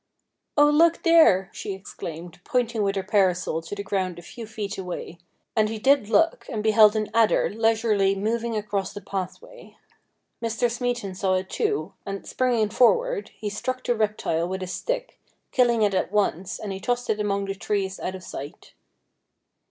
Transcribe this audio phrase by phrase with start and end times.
[0.57, 4.75] 'Oh, look there!' she exclaimed, pointing with her parasol to the ground a few feet
[4.79, 5.19] away;
[5.55, 9.77] and he did look and beheld an adder leisurely moving across the pathway.
[10.43, 10.71] Mr.
[10.71, 15.19] Smeaton saw it too, and, springing forward, he struck the reptile with his stick,
[15.51, 18.73] killing it at once, and he tossed it among the trees out of sight.